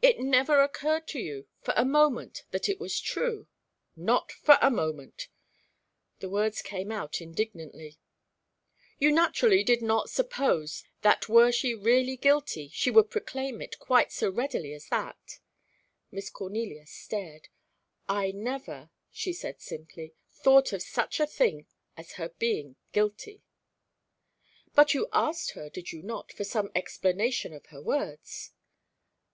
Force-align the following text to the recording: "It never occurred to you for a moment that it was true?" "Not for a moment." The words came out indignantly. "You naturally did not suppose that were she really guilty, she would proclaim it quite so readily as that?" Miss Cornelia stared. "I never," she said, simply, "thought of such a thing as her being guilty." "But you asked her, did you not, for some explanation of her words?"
"It 0.00 0.18
never 0.20 0.62
occurred 0.62 1.06
to 1.08 1.18
you 1.20 1.46
for 1.60 1.74
a 1.76 1.84
moment 1.84 2.44
that 2.50 2.66
it 2.66 2.80
was 2.80 2.98
true?" 2.98 3.46
"Not 3.94 4.32
for 4.32 4.56
a 4.62 4.70
moment." 4.70 5.28
The 6.20 6.30
words 6.30 6.62
came 6.62 6.90
out 6.90 7.20
indignantly. 7.20 7.98
"You 8.98 9.12
naturally 9.12 9.62
did 9.62 9.82
not 9.82 10.08
suppose 10.08 10.82
that 11.02 11.28
were 11.28 11.52
she 11.52 11.74
really 11.74 12.16
guilty, 12.16 12.70
she 12.72 12.90
would 12.90 13.10
proclaim 13.10 13.60
it 13.60 13.78
quite 13.78 14.12
so 14.12 14.30
readily 14.30 14.72
as 14.72 14.88
that?" 14.88 15.40
Miss 16.10 16.30
Cornelia 16.30 16.86
stared. 16.86 17.48
"I 18.08 18.30
never," 18.30 18.88
she 19.10 19.34
said, 19.34 19.60
simply, 19.60 20.14
"thought 20.32 20.72
of 20.72 20.80
such 20.80 21.20
a 21.20 21.26
thing 21.26 21.66
as 21.98 22.12
her 22.12 22.30
being 22.30 22.76
guilty." 22.92 23.42
"But 24.74 24.94
you 24.94 25.06
asked 25.12 25.50
her, 25.50 25.68
did 25.68 25.92
you 25.92 26.02
not, 26.02 26.32
for 26.32 26.44
some 26.44 26.72
explanation 26.74 27.52
of 27.52 27.66
her 27.66 27.82
words?" 27.82 28.52